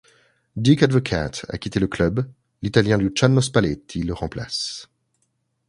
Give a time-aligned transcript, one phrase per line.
[0.55, 2.27] Dick Advocaat a quitté le club,
[2.63, 4.87] l'italien Luciano Spalletti le remplace.